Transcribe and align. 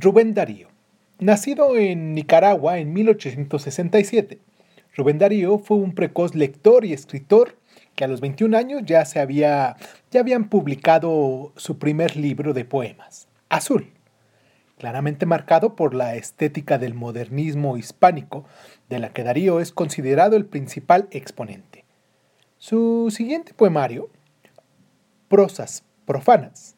Rubén 0.00 0.32
Darío. 0.32 0.68
Nacido 1.18 1.76
en 1.76 2.14
Nicaragua 2.14 2.78
en 2.78 2.94
1867, 2.94 4.38
Rubén 4.96 5.18
Darío 5.18 5.58
fue 5.58 5.76
un 5.76 5.94
precoz 5.94 6.34
lector 6.34 6.86
y 6.86 6.94
escritor 6.94 7.58
que 7.94 8.04
a 8.04 8.08
los 8.08 8.22
21 8.22 8.56
años 8.56 8.82
ya, 8.86 9.04
se 9.04 9.20
había, 9.20 9.76
ya 10.10 10.20
habían 10.20 10.48
publicado 10.48 11.52
su 11.56 11.78
primer 11.78 12.16
libro 12.16 12.54
de 12.54 12.64
poemas, 12.64 13.28
Azul, 13.50 13.92
claramente 14.78 15.26
marcado 15.26 15.76
por 15.76 15.92
la 15.94 16.14
estética 16.14 16.78
del 16.78 16.94
modernismo 16.94 17.76
hispánico, 17.76 18.46
de 18.88 19.00
la 19.00 19.12
que 19.12 19.22
Darío 19.22 19.60
es 19.60 19.70
considerado 19.70 20.34
el 20.34 20.46
principal 20.46 21.08
exponente. 21.10 21.84
Su 22.56 23.12
siguiente 23.14 23.52
poemario, 23.52 24.08
Prosas 25.28 25.84
Profanas, 26.06 26.74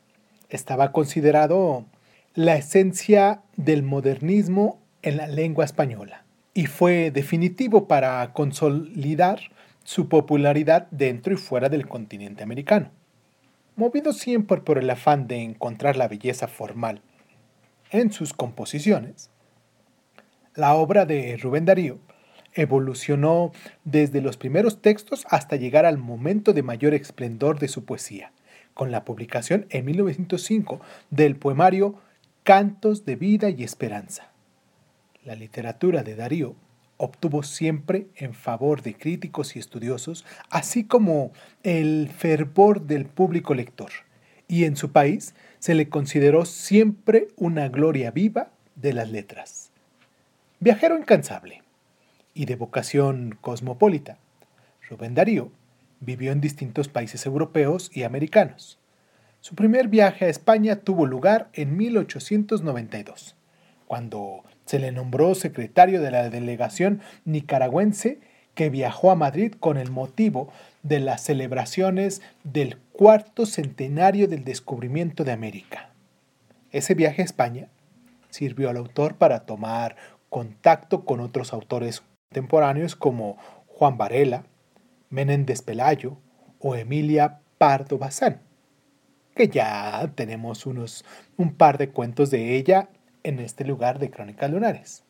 estaba 0.51 0.91
considerado 0.91 1.87
la 2.35 2.57
esencia 2.57 3.43
del 3.57 3.83
modernismo 3.83 4.81
en 5.03 5.19
la 5.19 5.27
lengua 5.27 5.67
española 5.67 6.25
y 6.55 6.67
fue 6.67 7.11
definitivo 7.11 7.87
para 7.87 8.33
consolidar 8.33 9.41
su 9.85 10.09
popularidad 10.09 10.89
dentro 10.91 11.35
y 11.35 11.37
fuera 11.37 11.69
del 11.69 11.87
continente 11.87 12.43
americano. 12.43 12.91
Movido 13.77 14.15
siempre 14.15 14.59
por 14.59 14.79
el 14.79 14.89
afán 14.89 15.27
de 15.27 15.43
encontrar 15.43 15.97
la 15.97 16.09
belleza 16.09 16.49
formal 16.49 17.03
en 17.91 18.13
sus 18.13 18.33
composiciones, 18.33 19.31
la 20.55 20.75
obra 20.75 21.05
de 21.05 21.37
Rubén 21.37 21.67
Darío 21.67 21.99
evolucionó 22.55 23.53
desde 23.85 24.23
los 24.23 24.39
primeros 24.39 24.81
textos 24.81 25.27
hasta 25.29 25.57
llegar 25.57 25.85
al 25.85 25.99
momento 25.99 26.55
de 26.55 26.63
mayor 26.63 26.95
esplendor 26.95 27.59
de 27.59 27.69
su 27.69 27.85
poesía, 27.85 28.33
con 28.73 28.91
la 28.91 29.05
publicación 29.05 29.67
en 29.69 29.85
1905 29.85 30.81
del 31.11 31.37
poemario 31.37 31.99
cantos 32.45 33.05
de 33.05 33.15
vida 33.15 33.51
y 33.51 33.63
esperanza. 33.63 34.33
La 35.25 35.37
literatura 35.37 36.03
de 36.03 36.17
Darío 36.17 36.57
obtuvo 36.97 37.43
siempre 37.43 38.09
en 38.17 38.35
favor 38.35 38.83
de 38.83 38.95
críticos 38.95 39.55
y 39.55 39.61
estudiosos, 39.61 40.25
así 40.51 40.85
como 40.85 41.33
el 41.63 42.11
fervor 42.11 42.83
del 42.83 43.07
público 43.07 43.55
lector, 43.55 43.91
y 44.49 44.65
en 44.65 44.77
su 44.77 44.91
país 44.91 45.35
se 45.61 45.75
le 45.75 45.89
consideró 45.89 46.45
siempre 46.45 47.29
una 47.37 47.69
gloria 47.69 48.11
viva 48.11 48.51
de 48.75 48.93
las 48.93 49.09
letras. 49.11 49.71
Viajero 50.59 50.99
incansable 50.99 51.63
y 52.35 52.47
de 52.47 52.57
vocación 52.57 53.39
cosmopolita, 53.41 54.19
Rubén 54.89 55.15
Darío 55.15 55.53
vivió 56.01 56.33
en 56.33 56.41
distintos 56.41 56.89
países 56.89 57.25
europeos 57.25 57.91
y 57.95 58.03
americanos. 58.03 58.79
Su 59.43 59.57
primer 59.57 59.89
viaje 59.89 60.27
a 60.27 60.29
España 60.29 60.77
tuvo 60.77 61.05
lugar 61.05 61.49
en 61.53 61.77
1892, 61.77 63.35
cuando 63.89 64.45
se 64.67 64.79
le 64.79 64.93
nombró 64.93 65.35
secretario 65.35 66.01
de 66.01 66.13
la 66.13 66.31
delegación 66.31 67.01
nicaragüense 67.25 68.21
que 68.55 68.71
viajó 68.71 69.11
a 69.11 69.17
Madrid 69.17 69.53
con 69.59 69.79
el 69.79 69.91
motivo 69.91 70.53
de 70.85 71.01
las 71.01 71.23
celebraciones 71.23 72.23
del 72.45 72.79
cuarto 72.93 73.45
centenario 73.45 74.29
del 74.29 74.45
descubrimiento 74.45 75.25
de 75.25 75.33
América. 75.33 75.91
Ese 76.71 76.95
viaje 76.95 77.23
a 77.23 77.25
España 77.25 77.67
sirvió 78.31 78.71
al 78.71 78.77
autor 78.77 79.17
para 79.17 79.41
tomar 79.41 79.97
contacto 80.29 81.05
con 81.05 81.19
otros 81.19 81.53
autores 81.53 82.05
contemporáneos 82.29 82.95
como 82.95 83.39
Juan 83.67 83.99
Varela, 83.99 84.45
Menéndez 85.11 85.63
Pelayo 85.63 86.17
o 86.61 86.77
Emilia 86.77 87.41
Pardo 87.59 87.99
Bazán 87.99 88.52
que 89.35 89.49
ya 89.49 90.11
tenemos 90.15 90.67
unos, 90.67 91.05
un 91.37 91.55
par 91.55 91.79
de 91.79 91.91
cuentos 91.91 92.31
de 92.31 92.57
ella 92.57 92.89
en 93.23 93.39
este 93.39 93.65
lugar 93.65 93.99
de 93.99 94.11
Crónicas 94.11 94.51
Lunares. 94.51 95.05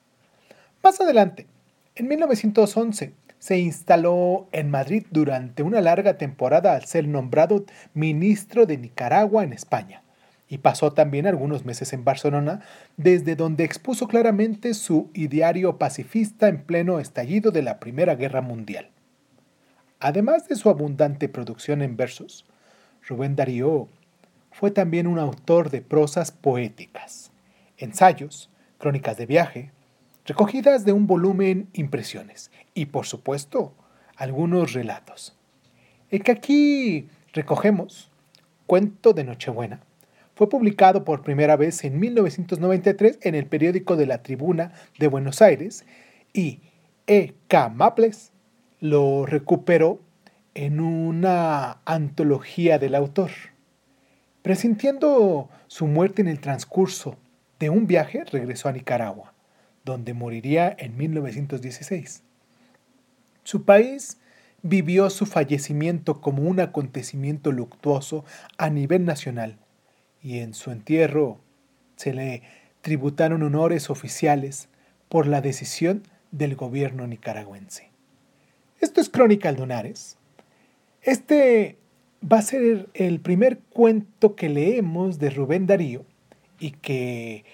Más 0.83 1.01
adelante, 1.01 1.47
en 1.95 2.09
1911, 2.09 3.13
se 3.39 3.59
instaló 3.59 4.47
en 4.53 4.71
Madrid 4.71 5.05
durante 5.11 5.63
una 5.63 5.81
larga 5.81 6.17
temporada 6.17 6.75
al 6.75 6.85
ser 6.85 7.09
nombrado 7.09 7.65
ministro 7.93 8.67
de 8.67 8.79
Nicaragua 8.79 9.43
en 9.43 9.53
España 9.53 10.03
y 10.49 10.59
pasó 10.59 10.93
también 10.93 11.27
algunos 11.27 11.65
meses 11.65 11.95
en 11.95 12.05
Barcelona, 12.05 12.61
desde 12.99 13.37
donde 13.37 13.65
expuso 13.65 14.07
claramente 14.07 14.75
su 14.75 15.09
ideario 15.15 15.79
pacifista 15.79 16.47
en 16.47 16.63
pleno 16.63 17.01
estallido 17.01 17.53
de 17.53 17.63
la 17.63 17.81
Primera 17.81 18.17
Guerra 18.17 18.43
Mundial. 18.43 18.91
Además 19.99 20.49
de 20.49 20.57
su 20.57 20.69
abundante 20.69 21.31
producción 21.31 21.81
en 21.81 21.97
versos, 21.97 22.45
Rubén 23.09 23.35
Darío 23.35 23.89
fue 24.53 24.71
también 24.71 25.07
un 25.07 25.19
autor 25.19 25.71
de 25.71 25.81
prosas 25.81 26.31
poéticas, 26.31 27.33
ensayos, 27.79 28.51
crónicas 28.79 29.17
de 29.17 29.27
viaje, 29.27 29.73
recogidas 30.25 30.85
de 30.85 30.93
un 30.93 31.07
volumen 31.07 31.69
Impresiones 31.73 32.51
y, 32.75 32.87
por 32.87 33.07
supuesto, 33.07 33.75
algunos 34.17 34.73
relatos. 34.73 35.37
El 36.11 36.23
que 36.23 36.33
aquí 36.33 37.09
recogemos, 37.33 38.11
Cuento 38.67 39.13
de 39.13 39.25
Nochebuena, 39.25 39.81
fue 40.35 40.49
publicado 40.49 41.05
por 41.05 41.23
primera 41.23 41.57
vez 41.57 41.85
en 41.85 41.99
1993 41.99 43.19
en 43.23 43.35
el 43.35 43.47
periódico 43.47 43.97
de 43.97 44.07
la 44.07 44.23
Tribuna 44.23 44.73
de 44.99 45.09
Buenos 45.09 45.43
Aires 45.43 45.85
y 46.33 46.61
E. 47.07 47.35
K. 47.49 47.69
Maples 47.69 48.33
lo 48.81 49.27
recuperó 49.27 50.01
en 50.55 50.81
una 50.81 51.79
antología 51.85 52.79
del 52.79 52.95
autor. 52.95 53.31
Presintiendo 54.43 55.49
su 55.69 55.87
muerte 55.87 56.21
en 56.21 56.29
el 56.29 56.41
transcurso 56.41 57.17
de 57.61 57.71
un 57.71 57.87
viaje, 57.87 58.25
regresó 58.25 58.69
a 58.69 58.73
Nicaragua, 58.73 59.33
donde 59.85 60.15
moriría 60.15 60.75
en 60.77 60.97
1916. 60.97 62.23
Su 63.45 63.65
país 63.65 64.19
vivió 64.63 65.11
su 65.11 65.27
fallecimiento 65.27 66.21
como 66.21 66.43
un 66.43 66.61
acontecimiento 66.61 67.53
luctuoso 67.53 68.25
a 68.59 68.69
nivel 68.71 69.05
nacional 69.05 69.59
y 70.23 70.39
en 70.39 70.55
su 70.55 70.71
entierro 70.71 71.41
se 71.97 72.13
le 72.13 72.43
tributaron 72.81 73.43
honores 73.43 73.91
oficiales 73.91 74.69
por 75.09 75.27
la 75.27 75.41
decisión 75.41 76.03
del 76.33 76.57
gobierno 76.57 77.07
nicaragüense. 77.07 77.91
Esto 78.81 79.01
es 79.01 79.09
Crónica 79.09 79.53
Lunares. 79.53 80.17
Este 81.03 81.79
va 82.31 82.39
a 82.39 82.43
ser 82.43 82.89
el 82.95 83.21
primer 83.21 83.59
cuento 83.59 84.37
que 84.37 84.49
leemos 84.49 85.19
de 85.19 85.31
Rubén 85.31 85.67
Darío 85.67 86.05
y 86.59 86.73
que 86.73 87.45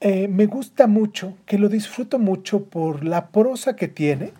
eh, 0.00 0.26
me 0.26 0.46
gusta 0.46 0.88
mucho, 0.88 1.36
que 1.46 1.58
lo 1.58 1.68
disfruto 1.68 2.18
mucho 2.18 2.64
por 2.64 3.04
la 3.04 3.28
prosa 3.28 3.76
que 3.76 3.86
tiene. 3.86 4.32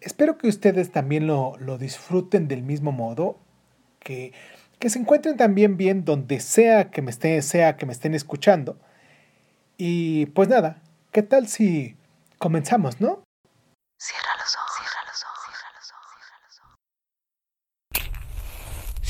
Espero 0.00 0.36
que 0.36 0.48
ustedes 0.48 0.90
también 0.90 1.26
lo, 1.28 1.56
disfruten 1.78 2.48
del 2.48 2.62
mismo 2.62 2.90
modo, 2.90 3.38
que, 4.00 4.32
que, 4.78 4.90
se 4.90 4.98
encuentren 4.98 5.36
también 5.36 5.76
bien 5.76 6.04
donde 6.04 6.40
sea 6.40 6.90
que 6.90 7.02
me 7.02 7.10
estén, 7.10 7.42
sea 7.42 7.76
que 7.76 7.86
me 7.86 7.92
estén 7.92 8.14
escuchando. 8.14 8.78
Y 9.76 10.26
pues 10.26 10.48
nada, 10.48 10.82
¿qué 11.12 11.22
tal 11.22 11.46
si 11.46 11.96
comenzamos, 12.38 13.00
no? 13.00 13.22
Cierra 13.98 14.30
los 14.38 14.56
ojos. 14.56 14.65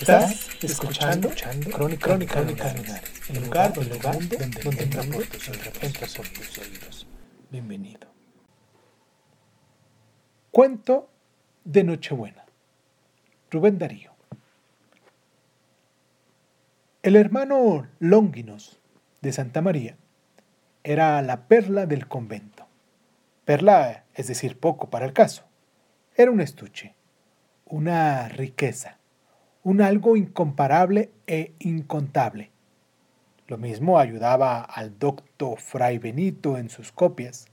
Estás 0.00 0.48
escuchando, 0.60 1.28
escuchando 1.28 1.70
Crónica, 1.70 2.06
Crónica, 2.08 2.34
Crónica 2.34 3.00
el 3.28 3.44
lugar, 3.44 3.72
donde, 3.72 3.96
donde, 3.96 4.36
donde, 4.36 4.60
donde 4.62 4.82
entra 4.82 5.02
por 5.04 5.24
tus 5.24 6.32
tus 6.32 6.58
oídos. 6.58 7.06
Bienvenido. 7.48 8.08
Cuento 10.50 11.08
de 11.64 11.84
Nochebuena. 11.84 12.44
Rubén 13.52 13.78
Darío. 13.78 14.10
El 17.04 17.14
hermano 17.14 17.86
Longinos 18.00 18.80
de 19.20 19.32
Santa 19.32 19.62
María 19.62 19.96
era 20.82 21.22
la 21.22 21.46
perla 21.46 21.86
del 21.86 22.08
convento. 22.08 22.66
Perla, 23.44 24.06
es 24.14 24.26
decir, 24.26 24.58
poco 24.58 24.90
para 24.90 25.06
el 25.06 25.12
caso. 25.12 25.44
Era 26.16 26.32
un 26.32 26.40
estuche, 26.40 26.96
una 27.66 28.28
riqueza 28.28 28.98
un 29.64 29.80
algo 29.80 30.16
incomparable 30.16 31.10
e 31.26 31.54
incontable. 31.58 32.50
Lo 33.48 33.56
mismo 33.56 33.98
ayudaba 33.98 34.60
al 34.60 34.98
docto 34.98 35.56
Fray 35.56 35.96
Benito 35.98 36.58
en 36.58 36.68
sus 36.68 36.92
copias, 36.92 37.46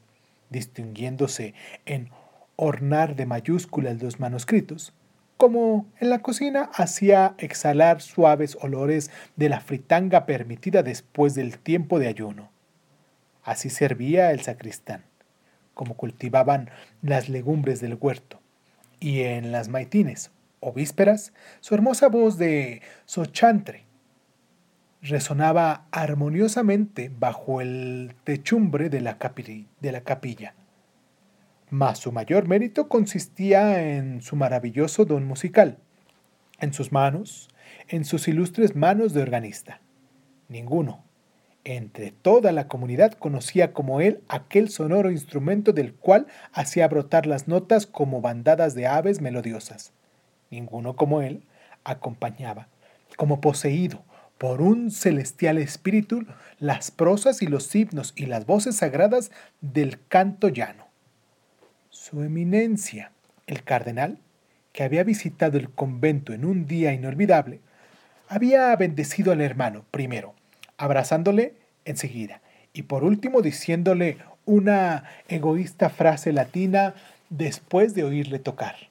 distinguiéndose 0.49 1.53
en 1.85 2.09
ornar 2.57 3.15
de 3.15 3.25
mayúsculas 3.25 4.01
los 4.01 4.19
manuscritos, 4.19 4.93
como 5.37 5.85
en 5.99 6.09
la 6.09 6.19
cocina 6.19 6.69
hacía 6.73 7.33
exhalar 7.37 8.01
suaves 8.01 8.57
olores 8.61 9.09
de 9.37 9.47
la 9.47 9.61
fritanga 9.61 10.25
permitida 10.25 10.83
después 10.83 11.33
del 11.33 11.59
tiempo 11.59 11.97
de 11.97 12.09
ayuno. 12.09 12.51
Así 13.41 13.69
servía 13.69 14.31
el 14.31 14.41
sacristán, 14.41 15.03
como 15.73 15.95
cultivaban 15.95 16.69
las 17.01 17.29
legumbres 17.29 17.79
del 17.79 17.97
huerto, 17.99 18.41
y 18.99 19.21
en 19.21 19.53
las 19.53 19.69
maitines 19.69 20.29
o 20.61 20.71
vísperas, 20.71 21.33
su 21.59 21.75
hermosa 21.75 22.07
voz 22.07 22.37
de 22.37 22.81
sochantre 23.05 23.85
resonaba 25.01 25.87
armoniosamente 25.91 27.11
bajo 27.19 27.59
el 27.59 28.13
techumbre 28.23 28.89
de 28.89 29.01
la, 29.01 29.17
de 29.81 29.91
la 29.91 30.01
capilla. 30.01 30.53
Mas 31.69 31.99
su 31.99 32.11
mayor 32.11 32.47
mérito 32.47 32.87
consistía 32.87 33.97
en 33.97 34.21
su 34.21 34.35
maravilloso 34.35 35.05
don 35.05 35.25
musical, 35.25 35.77
en 36.59 36.73
sus 36.73 36.91
manos, 36.91 37.49
en 37.87 38.05
sus 38.05 38.27
ilustres 38.27 38.75
manos 38.75 39.13
de 39.13 39.23
organista. 39.23 39.81
Ninguno, 40.47 41.03
entre 41.63 42.11
toda 42.11 42.51
la 42.51 42.67
comunidad 42.67 43.13
conocía 43.13 43.73
como 43.73 44.01
él 44.01 44.21
aquel 44.27 44.69
sonoro 44.69 45.11
instrumento 45.11 45.73
del 45.73 45.93
cual 45.93 46.27
hacía 46.53 46.87
brotar 46.87 47.25
las 47.25 47.47
notas 47.47 47.87
como 47.87 48.21
bandadas 48.21 48.75
de 48.75 48.85
aves 48.85 49.21
melodiosas. 49.21 49.93
Ninguno 50.51 50.95
como 50.95 51.21
él 51.21 51.43
acompañaba, 51.83 52.67
como 53.15 53.41
poseído 53.41 54.03
por 54.37 54.61
un 54.61 54.91
celestial 54.91 55.57
espíritu, 55.57 56.25
las 56.59 56.91
prosas 56.91 57.41
y 57.41 57.47
los 57.47 57.73
himnos 57.73 58.13
y 58.15 58.25
las 58.25 58.45
voces 58.45 58.75
sagradas 58.77 59.31
del 59.61 59.99
canto 60.07 60.49
llano. 60.49 60.87
Su 61.89 62.23
eminencia, 62.23 63.11
el 63.47 63.63
cardenal, 63.63 64.17
que 64.73 64.83
había 64.83 65.03
visitado 65.03 65.57
el 65.57 65.69
convento 65.69 66.33
en 66.33 66.43
un 66.43 66.65
día 66.65 66.91
inolvidable, 66.91 67.59
había 68.27 68.75
bendecido 68.75 69.31
al 69.31 69.41
hermano 69.41 69.85
primero, 69.91 70.33
abrazándole 70.77 71.53
enseguida, 71.85 72.41
y 72.73 72.83
por 72.83 73.03
último 73.03 73.41
diciéndole 73.41 74.17
una 74.45 75.03
egoísta 75.27 75.89
frase 75.89 76.33
latina 76.33 76.95
después 77.29 77.93
de 77.93 78.03
oírle 78.03 78.39
tocar. 78.39 78.90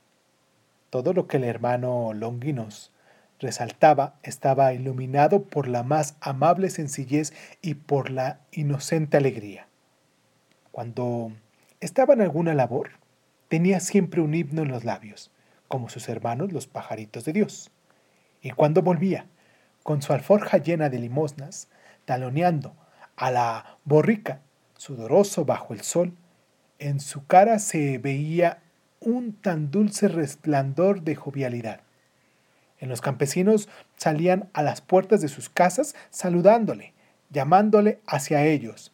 Todo 0.90 1.12
lo 1.12 1.26
que 1.26 1.36
el 1.36 1.44
hermano 1.44 2.12
Longinos 2.12 2.92
resaltaba 3.38 4.16
estaba 4.22 4.74
iluminado 4.74 5.44
por 5.44 5.66
la 5.68 5.82
más 5.82 6.16
amable 6.20 6.68
sencillez 6.68 7.32
y 7.62 7.74
por 7.74 8.10
la 8.10 8.40
inocente 8.52 9.16
alegría. 9.16 9.66
Cuando 10.72 11.32
estaba 11.80 12.14
en 12.14 12.20
alguna 12.20 12.54
labor, 12.54 12.90
tenía 13.48 13.80
siempre 13.80 14.20
un 14.20 14.34
himno 14.34 14.62
en 14.62 14.68
los 14.68 14.84
labios, 14.84 15.30
como 15.68 15.88
sus 15.88 16.08
hermanos 16.08 16.52
los 16.52 16.66
pajaritos 16.66 17.24
de 17.24 17.32
Dios. 17.32 17.70
Y 18.42 18.50
cuando 18.50 18.82
volvía, 18.82 19.26
con 19.82 20.02
su 20.02 20.12
alforja 20.12 20.58
llena 20.58 20.88
de 20.88 20.98
limosnas, 20.98 21.68
taloneando 22.04 22.74
a 23.16 23.30
la 23.30 23.78
borrica, 23.84 24.40
sudoroso 24.76 25.44
bajo 25.44 25.72
el 25.72 25.82
sol, 25.82 26.14
en 26.78 27.00
su 27.00 27.26
cara 27.26 27.58
se 27.58 27.98
veía 27.98 28.62
un 29.00 29.32
tan 29.32 29.70
dulce 29.70 30.08
resplandor 30.08 31.02
de 31.02 31.16
jovialidad. 31.16 31.80
En 32.78 32.88
los 32.88 33.00
campesinos 33.00 33.68
salían 33.96 34.48
a 34.52 34.62
las 34.62 34.80
puertas 34.80 35.20
de 35.20 35.28
sus 35.28 35.48
casas 35.48 35.94
saludándole, 36.10 36.94
llamándole 37.30 38.00
hacia 38.06 38.44
ellos. 38.44 38.92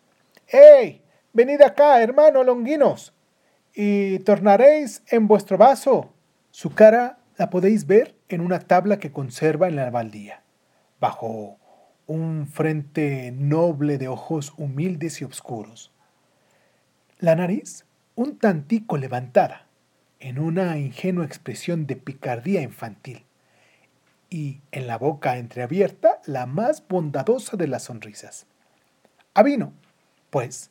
¡Ey! 0.49 1.03
Venid 1.33 1.61
acá, 1.61 2.01
hermano 2.03 2.43
Longuinos, 2.45 3.13
y 3.75 4.21
tornaréis 4.21 5.03
en 5.09 5.29
vuestro 5.29 5.59
vaso. 5.59 6.13
Su 6.51 6.71
cara 6.71 7.19
la 7.37 7.51
podéis 7.51 7.87
ver 7.87 8.15
en 8.29 8.41
una 8.41 8.61
tabla 8.61 8.99
que 8.99 9.13
conserva 9.13 9.69
en 9.69 9.77
la 9.77 9.91
baldía, 9.91 10.43
bajo 10.99 11.59
un 12.07 12.47
frente 12.47 13.33
noble 13.33 13.99
de 13.99 14.09
ojos 14.09 14.55
humildes 14.57 15.21
y 15.21 15.25
oscuros. 15.25 15.93
La 17.19 17.35
nariz, 17.37 17.85
un 18.15 18.39
tantico 18.39 18.97
levantada, 18.97 19.66
en 20.21 20.39
una 20.39 20.79
ingenua 20.79 21.25
expresión 21.25 21.87
de 21.87 21.97
picardía 21.97 22.63
infantil, 22.63 23.25
y 24.29 24.61
en 24.73 24.87
la 24.87 24.99
boca 24.99 25.39
entreabierta 25.39 26.21
la 26.27 26.47
más 26.47 26.87
bondadosa 26.89 27.57
de 27.57 27.69
las 27.69 27.85
sonrisas. 27.85 28.47
Avino, 29.35 29.73
pues, 30.31 30.71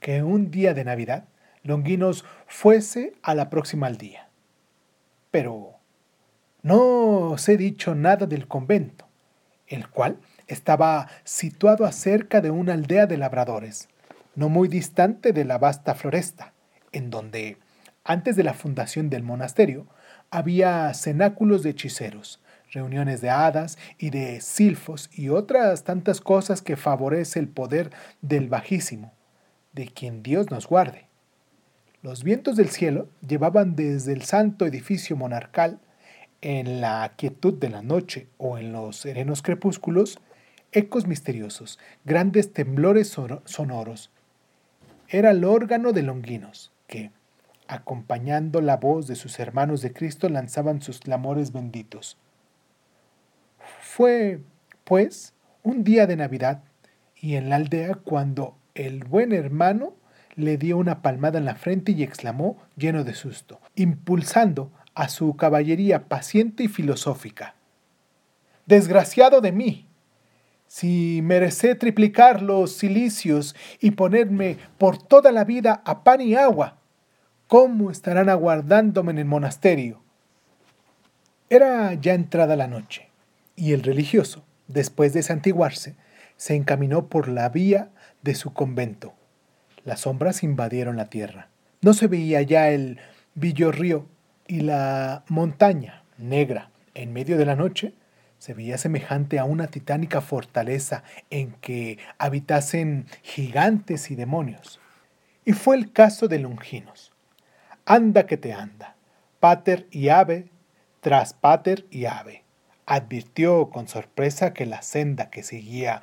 que 0.00 0.22
un 0.22 0.50
día 0.50 0.74
de 0.74 0.84
Navidad 0.84 1.24
Longuinos 1.64 2.24
fuese 2.46 3.14
a 3.22 3.34
la 3.34 3.48
próxima 3.48 3.86
aldea. 3.86 4.28
Pero 5.30 5.76
no 6.62 7.30
os 7.30 7.48
he 7.48 7.56
dicho 7.56 7.94
nada 7.94 8.26
del 8.26 8.48
convento, 8.48 9.06
el 9.68 9.88
cual 9.88 10.18
estaba 10.48 11.08
situado 11.24 11.84
acerca 11.84 12.40
de 12.40 12.50
una 12.50 12.72
aldea 12.74 13.06
de 13.06 13.16
labradores, 13.16 13.88
no 14.34 14.48
muy 14.48 14.68
distante 14.68 15.32
de 15.32 15.44
la 15.44 15.58
vasta 15.58 15.94
floresta, 15.94 16.52
en 16.90 17.10
donde, 17.10 17.58
antes 18.04 18.36
de 18.36 18.44
la 18.44 18.54
fundación 18.54 19.10
del 19.10 19.22
monasterio, 19.22 19.86
había 20.30 20.92
cenáculos 20.94 21.62
de 21.62 21.70
hechiceros, 21.70 22.40
reuniones 22.70 23.20
de 23.20 23.30
hadas 23.30 23.78
y 23.98 24.10
de 24.10 24.40
silfos 24.40 25.10
y 25.12 25.28
otras 25.28 25.84
tantas 25.84 26.20
cosas 26.20 26.62
que 26.62 26.76
favorece 26.76 27.38
el 27.38 27.48
poder 27.48 27.90
del 28.22 28.48
Bajísimo, 28.48 29.12
de 29.72 29.86
quien 29.86 30.22
Dios 30.22 30.50
nos 30.50 30.66
guarde. 30.66 31.06
Los 32.02 32.24
vientos 32.24 32.56
del 32.56 32.70
cielo 32.70 33.08
llevaban 33.26 33.76
desde 33.76 34.12
el 34.12 34.22
santo 34.22 34.66
edificio 34.66 35.16
monarcal, 35.16 35.78
en 36.40 36.80
la 36.80 37.12
quietud 37.16 37.54
de 37.54 37.70
la 37.70 37.82
noche 37.82 38.26
o 38.36 38.58
en 38.58 38.72
los 38.72 38.96
serenos 38.96 39.42
crepúsculos, 39.42 40.18
ecos 40.72 41.06
misteriosos, 41.06 41.78
grandes 42.04 42.52
temblores 42.52 43.16
sonoros. 43.44 44.10
Era 45.08 45.30
el 45.30 45.44
órgano 45.44 45.92
de 45.92 46.02
Longinos, 46.02 46.72
que, 46.88 47.12
acompañando 47.72 48.60
la 48.60 48.76
voz 48.76 49.06
de 49.06 49.16
sus 49.16 49.38
hermanos 49.38 49.80
de 49.80 49.92
Cristo, 49.92 50.28
lanzaban 50.28 50.82
sus 50.82 51.00
clamores 51.00 51.52
benditos. 51.52 52.18
Fue, 53.80 54.40
pues, 54.84 55.32
un 55.62 55.82
día 55.82 56.06
de 56.06 56.16
Navidad 56.16 56.62
y 57.16 57.36
en 57.36 57.48
la 57.48 57.56
aldea 57.56 57.94
cuando 57.94 58.56
el 58.74 59.04
buen 59.04 59.32
hermano 59.32 59.94
le 60.34 60.58
dio 60.58 60.76
una 60.76 61.02
palmada 61.02 61.38
en 61.38 61.44
la 61.44 61.54
frente 61.54 61.92
y 61.92 62.02
exclamó, 62.02 62.58
lleno 62.76 63.04
de 63.04 63.14
susto, 63.14 63.60
impulsando 63.74 64.70
a 64.94 65.08
su 65.08 65.36
caballería 65.36 66.08
paciente 66.08 66.64
y 66.64 66.68
filosófica. 66.68 67.54
Desgraciado 68.66 69.40
de 69.40 69.52
mí, 69.52 69.86
si 70.66 71.20
merecé 71.22 71.74
triplicar 71.74 72.42
los 72.42 72.76
cilicios 72.78 73.54
y 73.80 73.92
ponerme 73.92 74.58
por 74.78 75.02
toda 75.02 75.32
la 75.32 75.44
vida 75.44 75.82
a 75.84 76.02
pan 76.02 76.20
y 76.20 76.34
agua, 76.34 76.81
¿cómo 77.52 77.90
estarán 77.90 78.30
aguardándome 78.30 79.12
en 79.12 79.18
el 79.18 79.26
monasterio? 79.26 80.00
Era 81.50 81.92
ya 81.92 82.14
entrada 82.14 82.56
la 82.56 82.66
noche, 82.66 83.10
y 83.56 83.74
el 83.74 83.82
religioso, 83.82 84.42
después 84.68 85.12
de 85.12 85.22
santiguarse, 85.22 85.94
se 86.38 86.54
encaminó 86.54 87.08
por 87.08 87.28
la 87.28 87.50
vía 87.50 87.90
de 88.22 88.34
su 88.36 88.54
convento. 88.54 89.12
Las 89.84 90.00
sombras 90.00 90.42
invadieron 90.42 90.96
la 90.96 91.10
tierra. 91.10 91.48
No 91.82 91.92
se 91.92 92.06
veía 92.06 92.40
ya 92.40 92.70
el 92.70 93.00
villorrío 93.34 94.06
y 94.46 94.60
la 94.60 95.22
montaña 95.28 96.04
negra 96.16 96.70
en 96.94 97.12
medio 97.12 97.36
de 97.36 97.44
la 97.44 97.54
noche 97.54 97.92
se 98.38 98.54
veía 98.54 98.78
semejante 98.78 99.38
a 99.38 99.44
una 99.44 99.66
titánica 99.66 100.22
fortaleza 100.22 101.04
en 101.28 101.52
que 101.60 101.98
habitasen 102.16 103.04
gigantes 103.20 104.10
y 104.10 104.14
demonios. 104.14 104.80
Y 105.44 105.52
fue 105.52 105.76
el 105.76 105.92
caso 105.92 106.28
de 106.28 106.38
Longinos. 106.38 107.11
Anda 107.84 108.26
que 108.26 108.36
te 108.36 108.52
anda, 108.52 108.94
pater 109.40 109.88
y 109.90 110.08
ave, 110.08 110.48
tras 111.00 111.34
pater 111.34 111.84
y 111.90 112.04
ave. 112.04 112.44
Advirtió 112.86 113.70
con 113.70 113.88
sorpresa 113.88 114.52
que 114.52 114.66
la 114.66 114.82
senda 114.82 115.30
que 115.30 115.42
seguía 115.42 116.02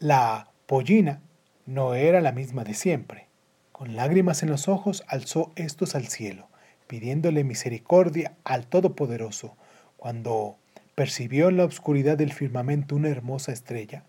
la 0.00 0.48
pollina 0.66 1.20
no 1.64 1.94
era 1.94 2.20
la 2.20 2.32
misma 2.32 2.64
de 2.64 2.74
siempre. 2.74 3.28
Con 3.70 3.94
lágrimas 3.94 4.42
en 4.42 4.50
los 4.50 4.66
ojos 4.66 5.04
alzó 5.06 5.52
estos 5.54 5.94
al 5.94 6.08
cielo, 6.08 6.48
pidiéndole 6.88 7.44
misericordia 7.44 8.34
al 8.42 8.66
Todopoderoso, 8.66 9.56
cuando 9.96 10.56
percibió 10.96 11.48
en 11.48 11.56
la 11.56 11.64
oscuridad 11.64 12.18
del 12.18 12.32
firmamento 12.32 12.96
una 12.96 13.10
hermosa 13.10 13.52
estrella, 13.52 14.04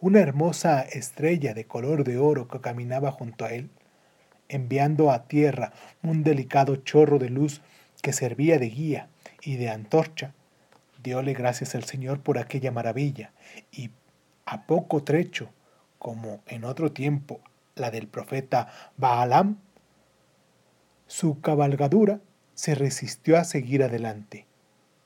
una 0.00 0.20
hermosa 0.20 0.82
estrella 0.82 1.54
de 1.54 1.66
color 1.66 2.04
de 2.04 2.18
oro 2.18 2.46
que 2.46 2.60
caminaba 2.60 3.10
junto 3.10 3.44
a 3.44 3.52
él, 3.52 3.70
enviando 4.52 5.10
a 5.10 5.26
tierra 5.26 5.72
un 6.02 6.22
delicado 6.22 6.76
chorro 6.76 7.18
de 7.18 7.30
luz 7.30 7.62
que 8.02 8.12
servía 8.12 8.58
de 8.58 8.68
guía 8.68 9.08
y 9.42 9.56
de 9.56 9.70
antorcha. 9.70 10.34
Diole 11.02 11.32
gracias 11.32 11.74
al 11.74 11.84
Señor 11.84 12.20
por 12.20 12.38
aquella 12.38 12.70
maravilla 12.70 13.32
y 13.72 13.90
a 14.44 14.66
poco 14.66 15.02
trecho 15.02 15.48
como 15.98 16.40
en 16.46 16.64
otro 16.64 16.92
tiempo 16.92 17.40
la 17.74 17.90
del 17.90 18.08
profeta 18.08 18.68
Baalam, 18.96 19.58
su 21.06 21.40
cabalgadura 21.40 22.20
se 22.54 22.74
resistió 22.74 23.38
a 23.38 23.44
seguir 23.44 23.82
adelante 23.82 24.46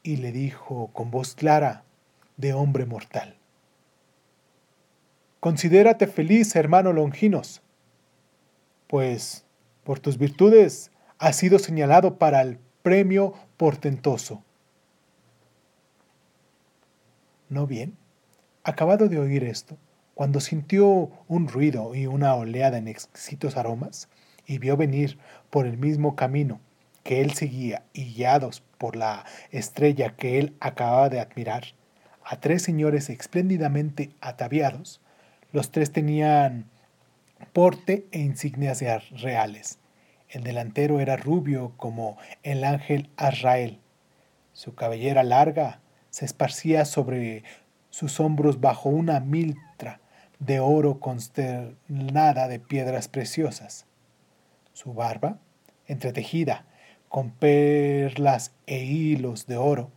y 0.02 0.16
le 0.16 0.32
dijo 0.32 0.90
con 0.92 1.10
voz 1.10 1.34
clara 1.34 1.84
de 2.36 2.52
hombre 2.52 2.86
mortal, 2.86 3.36
Considérate 5.40 6.06
feliz, 6.06 6.56
hermano 6.56 6.92
Longinos, 6.92 7.62
pues 8.86 9.44
por 9.84 10.00
tus 10.00 10.18
virtudes 10.18 10.90
has 11.18 11.36
sido 11.36 11.58
señalado 11.58 12.18
para 12.18 12.42
el 12.42 12.58
premio 12.82 13.34
portentoso. 13.56 14.42
¿No 17.48 17.66
bien? 17.66 17.96
Acabado 18.64 19.08
de 19.08 19.18
oír 19.18 19.44
esto, 19.44 19.76
cuando 20.14 20.40
sintió 20.40 21.10
un 21.28 21.48
ruido 21.48 21.94
y 21.94 22.06
una 22.06 22.34
oleada 22.34 22.78
en 22.78 22.88
exquisitos 22.88 23.56
aromas, 23.56 24.08
y 24.46 24.58
vio 24.58 24.76
venir 24.76 25.18
por 25.50 25.66
el 25.66 25.76
mismo 25.76 26.16
camino 26.16 26.60
que 27.02 27.20
él 27.20 27.32
seguía 27.32 27.84
y 27.92 28.14
guiados 28.14 28.62
por 28.78 28.96
la 28.96 29.24
estrella 29.50 30.16
que 30.16 30.38
él 30.38 30.56
acababa 30.60 31.08
de 31.08 31.20
admirar, 31.20 31.64
a 32.24 32.40
tres 32.40 32.62
señores 32.62 33.08
espléndidamente 33.10 34.10
ataviados, 34.20 35.00
los 35.52 35.70
tres 35.70 35.92
tenían 35.92 36.68
porte 37.52 38.06
e 38.12 38.20
insignias 38.20 38.82
reales. 39.20 39.78
El 40.28 40.42
delantero 40.42 41.00
era 41.00 41.16
rubio 41.16 41.72
como 41.76 42.16
el 42.42 42.64
ángel 42.64 43.10
Azrael. 43.16 43.80
Su 44.52 44.74
cabellera 44.74 45.22
larga 45.22 45.80
se 46.10 46.24
esparcía 46.24 46.84
sobre 46.84 47.44
sus 47.90 48.20
hombros 48.20 48.60
bajo 48.60 48.88
una 48.88 49.20
miltra 49.20 50.00
de 50.38 50.60
oro 50.60 50.98
consternada 51.00 52.48
de 52.48 52.58
piedras 52.58 53.08
preciosas. 53.08 53.86
Su 54.72 54.92
barba, 54.92 55.38
entretejida 55.86 56.66
con 57.08 57.30
perlas 57.30 58.52
e 58.66 58.84
hilos 58.84 59.46
de 59.46 59.56
oro, 59.56 59.90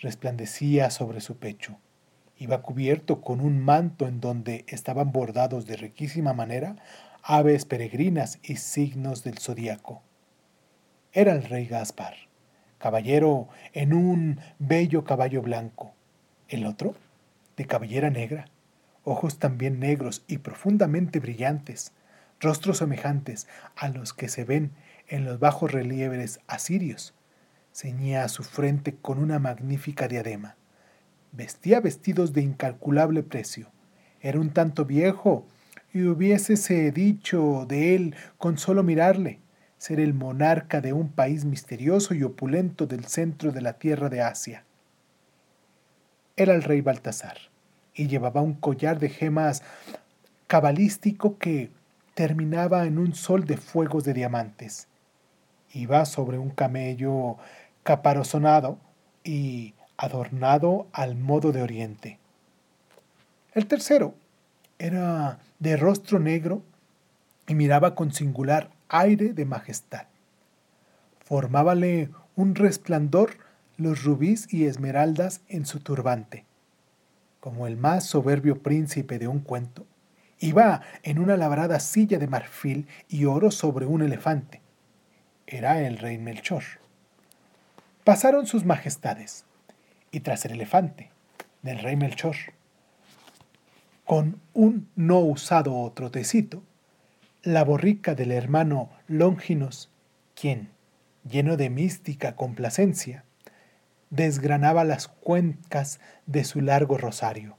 resplandecía 0.00 0.90
sobre 0.90 1.20
su 1.20 1.36
pecho. 1.36 1.78
Iba 2.38 2.62
cubierto 2.62 3.22
con 3.22 3.40
un 3.40 3.60
manto 3.60 4.06
en 4.06 4.20
donde 4.20 4.64
estaban 4.68 5.10
bordados 5.10 5.66
de 5.66 5.76
riquísima 5.76 6.34
manera 6.34 6.76
aves 7.22 7.64
peregrinas 7.64 8.38
y 8.42 8.56
signos 8.56 9.24
del 9.24 9.38
zodíaco. 9.38 10.02
Era 11.12 11.32
el 11.32 11.44
rey 11.44 11.66
Gaspar, 11.66 12.14
caballero 12.78 13.48
en 13.72 13.94
un 13.94 14.40
bello 14.58 15.04
caballo 15.04 15.40
blanco, 15.40 15.94
el 16.48 16.66
otro, 16.66 16.94
de 17.56 17.66
cabellera 17.66 18.10
negra, 18.10 18.46
ojos 19.02 19.38
también 19.38 19.80
negros 19.80 20.24
y 20.28 20.38
profundamente 20.38 21.20
brillantes, 21.20 21.92
rostros 22.38 22.78
semejantes 22.78 23.48
a 23.76 23.88
los 23.88 24.12
que 24.12 24.28
se 24.28 24.44
ven 24.44 24.72
en 25.08 25.24
los 25.24 25.38
bajos 25.38 25.72
relieves 25.72 26.40
asirios. 26.46 27.14
Ceñía 27.72 28.28
su 28.28 28.42
frente 28.42 28.94
con 28.94 29.18
una 29.18 29.38
magnífica 29.38 30.06
diadema. 30.06 30.56
Vestía 31.36 31.80
vestidos 31.80 32.32
de 32.32 32.42
incalculable 32.42 33.22
precio. 33.22 33.70
Era 34.20 34.40
un 34.40 34.50
tanto 34.50 34.84
viejo, 34.84 35.46
y 35.92 36.02
hubiésese 36.04 36.90
dicho 36.90 37.66
de 37.68 37.94
él 37.94 38.14
con 38.38 38.58
solo 38.58 38.82
mirarle, 38.82 39.40
ser 39.78 40.00
el 40.00 40.14
monarca 40.14 40.80
de 40.80 40.92
un 40.92 41.08
país 41.10 41.44
misterioso 41.44 42.14
y 42.14 42.22
opulento 42.22 42.86
del 42.86 43.04
centro 43.04 43.52
de 43.52 43.60
la 43.60 43.74
tierra 43.74 44.08
de 44.08 44.22
Asia 44.22 44.64
era 46.36 46.54
el 46.54 46.62
rey 46.62 46.82
Baltasar 46.82 47.38
y 47.94 48.08
llevaba 48.08 48.42
un 48.42 48.54
collar 48.54 48.98
de 48.98 49.08
gemas 49.08 49.62
cabalístico 50.46 51.38
que 51.38 51.70
terminaba 52.14 52.84
en 52.84 52.98
un 52.98 53.14
sol 53.14 53.46
de 53.46 53.56
fuegos 53.56 54.04
de 54.04 54.12
diamantes. 54.12 54.86
Iba 55.72 56.04
sobre 56.04 56.38
un 56.38 56.50
camello 56.50 57.38
caparazonado 57.82 58.78
y 59.24 59.74
adornado 59.96 60.86
al 60.92 61.16
modo 61.16 61.52
de 61.52 61.62
Oriente. 61.62 62.18
El 63.52 63.66
tercero 63.66 64.14
era 64.78 65.38
de 65.58 65.76
rostro 65.76 66.18
negro 66.18 66.62
y 67.46 67.54
miraba 67.54 67.94
con 67.94 68.12
singular 68.12 68.70
aire 68.88 69.32
de 69.32 69.44
majestad. 69.44 70.06
Formábale 71.24 72.10
un 72.34 72.54
resplandor 72.54 73.38
los 73.76 74.04
rubíes 74.04 74.52
y 74.52 74.66
esmeraldas 74.66 75.40
en 75.48 75.66
su 75.66 75.80
turbante. 75.80 76.44
Como 77.40 77.66
el 77.66 77.76
más 77.76 78.04
soberbio 78.04 78.62
príncipe 78.62 79.18
de 79.18 79.28
un 79.28 79.40
cuento, 79.40 79.86
iba 80.38 80.82
en 81.02 81.18
una 81.18 81.36
labrada 81.36 81.80
silla 81.80 82.18
de 82.18 82.26
marfil 82.26 82.86
y 83.08 83.24
oro 83.24 83.50
sobre 83.50 83.86
un 83.86 84.02
elefante. 84.02 84.60
Era 85.46 85.80
el 85.82 85.98
rey 85.98 86.18
Melchor. 86.18 86.64
Pasaron 88.04 88.46
sus 88.46 88.64
majestades, 88.64 89.44
y 90.10 90.20
tras 90.20 90.44
el 90.44 90.52
elefante 90.52 91.10
del 91.62 91.78
rey 91.80 91.96
Melchor, 91.96 92.36
con 94.04 94.40
un 94.54 94.88
no 94.94 95.18
usado 95.18 95.90
trotecito, 95.92 96.62
la 97.42 97.64
borrica 97.64 98.14
del 98.14 98.32
hermano 98.32 98.90
Longinos, 99.08 99.90
quien, 100.34 100.70
lleno 101.28 101.56
de 101.56 101.70
mística 101.70 102.36
complacencia, 102.36 103.24
desgranaba 104.10 104.84
las 104.84 105.08
cuencas 105.08 106.00
de 106.26 106.44
su 106.44 106.60
largo 106.60 106.98
rosario. 106.98 107.56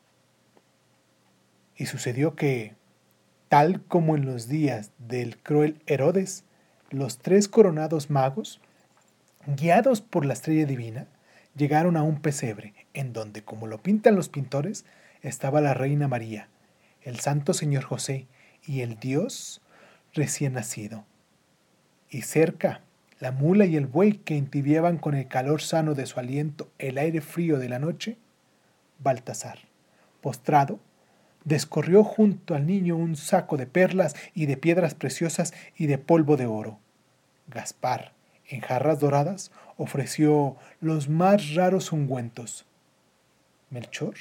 Y 1.75 1.85
sucedió 1.87 2.35
que, 2.35 2.75
tal 3.49 3.81
como 3.83 4.15
en 4.15 4.25
los 4.25 4.47
días 4.47 4.91
del 4.97 5.37
cruel 5.37 5.81
Herodes, 5.85 6.43
los 6.89 7.17
tres 7.17 7.47
coronados 7.47 8.09
magos, 8.09 8.61
guiados 9.45 10.01
por 10.01 10.25
la 10.25 10.33
estrella 10.33 10.65
divina, 10.65 11.07
llegaron 11.57 11.97
a 11.97 12.03
un 12.03 12.21
pesebre, 12.21 12.73
en 12.93 13.13
donde, 13.13 13.43
como 13.43 13.67
lo 13.67 13.81
pintan 13.81 14.15
los 14.15 14.29
pintores, 14.29 14.85
estaba 15.21 15.59
la 15.59 15.73
Reina 15.73 16.07
María, 16.07 16.47
el 17.01 17.19
Santo 17.19 17.53
Señor 17.53 17.83
José 17.83 18.27
y 18.65 18.81
el 18.81 18.99
Dios 18.99 19.61
recién 20.13 20.53
nacido. 20.53 21.05
Y 22.09 22.21
cerca, 22.21 22.81
la 23.19 23.31
mula 23.31 23.65
y 23.65 23.75
el 23.75 23.87
buey 23.87 24.13
que 24.13 24.37
entibiaban 24.37 24.97
con 24.97 25.15
el 25.15 25.27
calor 25.27 25.61
sano 25.61 25.95
de 25.95 26.05
su 26.05 26.19
aliento 26.19 26.69
el 26.77 26.97
aire 26.97 27.21
frío 27.21 27.57
de 27.57 27.69
la 27.69 27.79
noche, 27.79 28.17
Baltasar, 28.99 29.59
postrado, 30.21 30.79
descorrió 31.43 32.03
junto 32.03 32.55
al 32.55 32.65
niño 32.67 32.95
un 32.95 33.15
saco 33.15 33.57
de 33.57 33.65
perlas 33.65 34.15
y 34.33 34.45
de 34.45 34.57
piedras 34.57 34.93
preciosas 34.95 35.53
y 35.75 35.87
de 35.87 35.97
polvo 35.97 36.35
de 36.35 36.45
oro. 36.45 36.79
Gaspar, 37.47 38.13
en 38.47 38.61
jarras 38.61 38.99
doradas, 38.99 39.51
ofreció 39.77 40.57
los 40.79 41.09
más 41.09 41.53
raros 41.53 41.91
ungüentos. 41.91 42.65
Melchor 43.69 44.15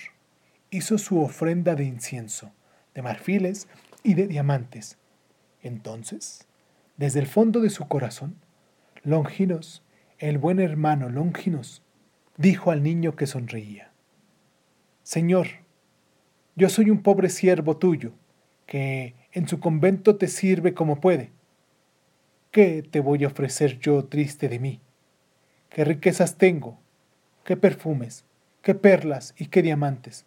hizo 0.70 0.98
su 0.98 1.20
ofrenda 1.20 1.74
de 1.74 1.84
incienso, 1.84 2.52
de 2.94 3.02
marfiles 3.02 3.68
y 4.02 4.14
de 4.14 4.26
diamantes. 4.26 4.98
Entonces, 5.62 6.46
desde 6.96 7.20
el 7.20 7.26
fondo 7.26 7.60
de 7.60 7.70
su 7.70 7.86
corazón, 7.88 8.36
Longinos, 9.02 9.84
el 10.18 10.38
buen 10.38 10.58
hermano 10.58 11.08
Longinos, 11.08 11.82
dijo 12.36 12.70
al 12.70 12.82
niño 12.82 13.14
que 13.14 13.26
sonreía, 13.26 13.92
Señor, 15.02 15.46
yo 16.56 16.68
soy 16.68 16.90
un 16.90 17.02
pobre 17.02 17.28
siervo 17.28 17.76
tuyo, 17.76 18.12
que 18.66 19.14
en 19.32 19.46
su 19.46 19.60
convento 19.60 20.16
te 20.16 20.26
sirve 20.26 20.74
como 20.74 21.00
puede. 21.00 21.30
¿Qué 22.56 22.82
te 22.82 23.00
voy 23.00 23.22
a 23.22 23.26
ofrecer 23.26 23.78
yo 23.80 24.06
triste 24.06 24.48
de 24.48 24.58
mí? 24.58 24.80
¿Qué 25.68 25.84
riquezas 25.84 26.38
tengo? 26.38 26.78
¿Qué 27.44 27.54
perfumes? 27.54 28.24
¿Qué 28.62 28.74
perlas 28.74 29.34
y 29.36 29.48
qué 29.48 29.60
diamantes? 29.60 30.24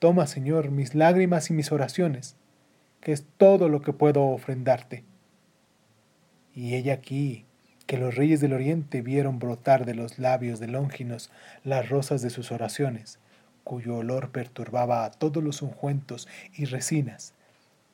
Toma, 0.00 0.26
Señor, 0.26 0.70
mis 0.70 0.94
lágrimas 0.94 1.48
y 1.48 1.54
mis 1.54 1.72
oraciones, 1.72 2.36
que 3.00 3.12
es 3.12 3.24
todo 3.38 3.70
lo 3.70 3.80
que 3.80 3.94
puedo 3.94 4.24
ofrendarte. 4.24 5.02
Y 6.54 6.74
ella 6.74 6.92
aquí, 6.92 7.46
que 7.86 7.96
los 7.96 8.16
reyes 8.16 8.42
del 8.42 8.52
oriente 8.52 9.00
vieron 9.00 9.38
brotar 9.38 9.86
de 9.86 9.94
los 9.94 10.18
labios 10.18 10.60
de 10.60 10.68
Longinos 10.68 11.30
las 11.64 11.88
rosas 11.88 12.20
de 12.20 12.28
sus 12.28 12.52
oraciones, 12.52 13.18
cuyo 13.64 13.96
olor 13.96 14.30
perturbaba 14.30 15.06
a 15.06 15.10
todos 15.10 15.42
los 15.42 15.62
ungüentos 15.62 16.28
y 16.52 16.66
resinas, 16.66 17.32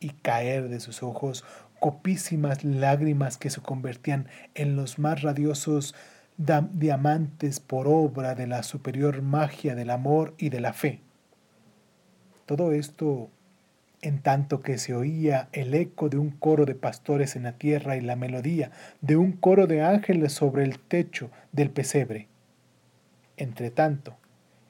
y 0.01 0.11
caer 0.11 0.69
de 0.69 0.81
sus 0.81 1.05
ojos 1.05 1.45
copísimas 1.81 2.65
lágrimas 2.65 3.39
que 3.39 3.51
se 3.51 3.61
convertían 3.61 4.29
en 4.55 4.77
los 4.77 4.99
más 4.99 5.23
radiosos 5.23 5.95
diamantes 6.37 7.61
por 7.61 7.89
obra 7.89 8.35
de 8.35 8.47
la 8.47 8.63
superior 8.63 9.23
magia 9.23 9.75
del 9.75 9.91
amor 9.91 10.35
y 10.39 10.51
de 10.51 10.61
la 10.61 10.73
fe. 10.73 11.01
Todo 12.45 12.73
esto 12.73 13.31
en 14.03 14.21
tanto 14.21 14.61
que 14.61 14.79
se 14.79 14.95
oía 14.95 15.49
el 15.53 15.75
eco 15.75 16.09
de 16.09 16.19
un 16.19 16.31
coro 16.31 16.65
de 16.67 16.75
pastores 16.75 17.35
en 17.35 17.45
la 17.45 17.53
tierra 17.53 17.97
y 17.97 18.01
la 18.01 18.17
melodía 18.17 18.71
de 19.01 19.17
un 19.17 19.33
coro 19.33 19.67
de 19.67 19.83
ángeles 19.83 20.33
sobre 20.33 20.65
el 20.65 20.79
techo 20.79 21.31
del 21.53 21.71
pesebre. 21.71 22.29
Entre 23.37 23.71
tanto, 23.71 24.17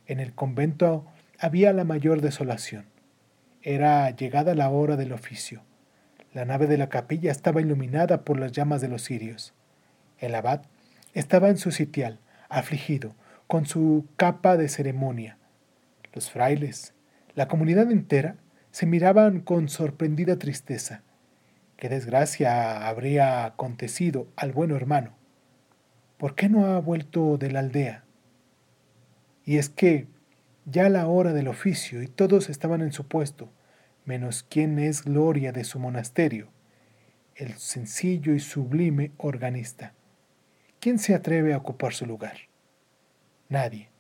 en 0.07 0.21
el 0.21 0.33
convento 0.33 1.05
había 1.39 1.73
la 1.73 1.85
mayor 1.85 2.21
desolación. 2.21 2.87
Era 3.63 4.09
llegada 4.11 4.55
la 4.55 4.71
hora 4.71 4.97
del 4.97 5.13
oficio. 5.13 5.63
La 6.37 6.45
nave 6.45 6.67
de 6.67 6.77
la 6.77 6.91
capilla 6.91 7.33
estaba 7.33 7.63
iluminada 7.63 8.23
por 8.23 8.39
las 8.39 8.53
llamas 8.53 8.83
de 8.83 8.89
los 8.89 9.03
cirios. 9.03 9.55
El 10.19 10.35
abad 10.35 10.67
estaba 11.15 11.49
en 11.49 11.57
su 11.57 11.71
sitial, 11.71 12.21
afligido, 12.51 13.15
con 13.47 13.65
su 13.65 14.05
capa 14.17 14.59
de 14.59 14.69
ceremonia. 14.69 15.39
Los 16.13 16.31
frailes, 16.31 16.93
la 17.35 17.49
comunidad 17.49 17.91
entera, 17.91 18.37
se 18.71 18.85
miraban 18.85 19.41
con 19.41 19.71
sorprendida 19.71 20.39
tristeza. 20.39 21.01
¿Qué 21.79 21.89
desgracia 21.89 22.87
habría 22.87 23.47
acontecido 23.47 24.29
al 24.37 24.53
bueno 24.53 24.77
hermano? 24.77 25.17
¿Por 26.19 26.35
qué 26.35 26.51
no 26.51 26.67
ha 26.67 26.79
vuelto 26.81 27.39
de 27.39 27.51
la 27.51 27.61
aldea? 27.61 28.05
Y 29.47 29.57
es 29.57 29.71
que 29.71 30.07
ya 30.67 30.91
la 30.91 31.07
hora 31.07 31.33
del 31.33 31.49
oficio 31.49 32.03
y 32.03 32.09
todos 32.09 32.51
estaban 32.51 32.83
en 32.83 32.93
su 32.93 33.09
puesto, 33.09 33.49
menos 34.07 34.43
quien 34.43 34.79
es 34.79 35.05
gloria 35.05 35.53
de 35.53 35.65
su 35.65 35.79
monasterio, 35.79 36.49
el 37.35 37.55
sencillo 37.59 38.35
y 38.35 38.41
sublime 38.41 39.11
organista. 39.19 39.93
¿Quién 40.81 40.99
se 40.99 41.15
atreve 41.15 41.53
a 41.53 41.59
ocupar 41.59 41.93
su 41.93 42.07
lugar? 42.07 42.37
Nadie. 43.49 43.91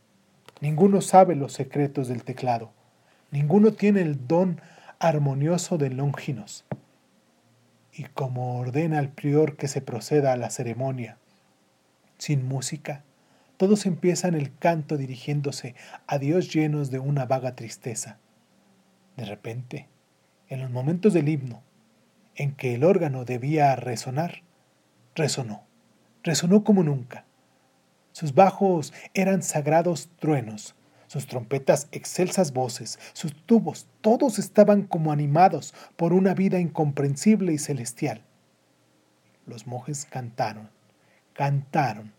Ninguno 0.60 1.02
sabe 1.02 1.34
los 1.34 1.52
secretos 1.52 2.08
del 2.08 2.22
teclado. 2.22 2.72
Ninguno 3.30 3.72
tiene 3.72 4.00
el 4.00 4.26
don 4.26 4.60
armonioso 4.98 5.76
de 5.76 5.90
Longinos. 5.90 6.64
Y 7.92 8.04
como 8.04 8.58
ordena 8.58 9.00
el 9.00 9.08
prior 9.08 9.56
que 9.56 9.68
se 9.68 9.82
proceda 9.82 10.32
a 10.32 10.36
la 10.36 10.50
ceremonia, 10.50 11.18
sin 12.18 12.46
música, 12.46 13.04
todos 13.56 13.86
empiezan 13.86 14.34
el 14.34 14.56
canto 14.56 14.96
dirigiéndose 14.96 15.74
a 16.06 16.18
Dios 16.18 16.52
llenos 16.52 16.90
de 16.90 16.98
una 16.98 17.26
vaga 17.26 17.54
tristeza. 17.54 18.18
De 19.16 19.24
repente, 19.24 19.88
en 20.48 20.60
los 20.60 20.70
momentos 20.70 21.12
del 21.12 21.28
himno, 21.28 21.62
en 22.34 22.54
que 22.54 22.74
el 22.74 22.84
órgano 22.84 23.24
debía 23.24 23.74
resonar, 23.76 24.42
resonó, 25.14 25.64
resonó 26.22 26.64
como 26.64 26.82
nunca. 26.82 27.24
Sus 28.12 28.34
bajos 28.34 28.92
eran 29.14 29.42
sagrados 29.42 30.10
truenos, 30.18 30.74
sus 31.06 31.26
trompetas 31.26 31.88
excelsas 31.92 32.52
voces, 32.52 32.98
sus 33.12 33.34
tubos, 33.46 33.88
todos 34.00 34.38
estaban 34.38 34.82
como 34.82 35.12
animados 35.12 35.74
por 35.96 36.12
una 36.12 36.34
vida 36.34 36.58
incomprensible 36.58 37.52
y 37.52 37.58
celestial. 37.58 38.22
Los 39.46 39.66
monjes 39.66 40.04
cantaron, 40.04 40.70
cantaron, 41.32 42.12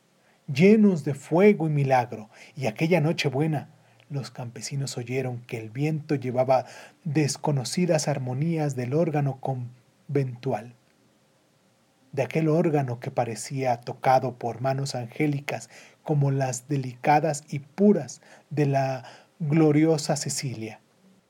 llenos 0.52 1.04
de 1.04 1.14
fuego 1.14 1.68
y 1.68 1.70
milagro, 1.70 2.30
y 2.56 2.68
aquella 2.68 3.02
noche 3.02 3.28
buena 3.28 3.70
los 4.10 4.32
campesinos 4.32 4.98
oyeron 4.98 5.40
que 5.42 5.58
el 5.58 5.70
viento 5.70 6.16
llevaba 6.16 6.66
desconocidas 7.04 8.08
armonías 8.08 8.76
del 8.76 8.94
órgano 8.94 9.40
conventual, 9.40 10.74
de 12.12 12.24
aquel 12.24 12.48
órgano 12.48 13.00
que 13.00 13.12
parecía 13.12 13.82
tocado 13.82 14.36
por 14.36 14.62
manos 14.62 14.96
angélicas 14.96 15.70
como 16.04 16.32
las 16.32 16.68
delicadas 16.68 17.44
y 17.50 17.60
puras 17.60 18.22
de 18.50 18.66
la 18.66 19.04
gloriosa 19.40 20.16
Cecilia. 20.16 20.80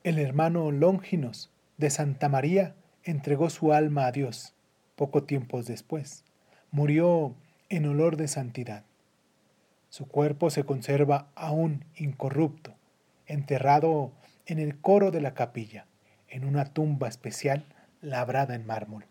El 0.03 0.19
hermano 0.19 0.72
Longinos 0.72 1.51
de 1.77 1.89
Santa 1.89 2.29
María 2.29 2.75
entregó 3.03 3.50
su 3.50 3.74
alma 3.74 4.05
a 4.05 4.12
Dios 4.12 4.53
poco 4.96 5.24
tiempo 5.24 5.62
después. 5.63 6.24
Murió 6.72 7.36
en 7.69 7.86
olor 7.86 8.17
de 8.17 8.27
santidad. 8.27 8.84
Su 9.89 10.08
cuerpo 10.08 10.50
se 10.50 10.63
conserva 10.63 11.29
aún 11.36 11.86
incorrupto, 11.96 12.75
enterrado 13.25 14.12
en 14.46 14.60
el 14.60 14.79
coro 14.79 15.12
de 15.12 15.22
la 15.22 15.34
capilla, 15.34 15.86
en 16.27 16.46
una 16.46 16.65
tumba 16.65 17.08
especial 17.08 17.65
labrada 18.01 18.56
en 18.56 18.65
mármol. 18.65 19.06